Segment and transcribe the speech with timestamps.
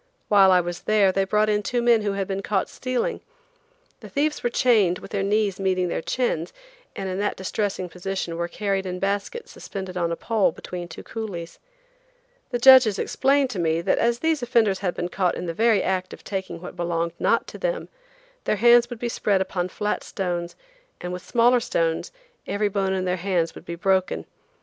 [0.29, 3.21] While I was there they brought in two men who had been caught stealing.
[3.99, 6.51] The thieves were chained with their knees meeting their chins,
[6.95, 11.03] and in that distressing position were carried in baskets suspended on a pole between two
[11.03, 11.59] coolies.
[12.49, 15.83] The judges explained to me that as these offenders had been caught in the very
[15.83, 17.87] act of taking what belonged not to them,
[18.45, 20.55] their hands would be spread upon flat stones
[20.99, 22.11] and with smaller stones
[22.47, 24.25] every bone in their hands would be broken.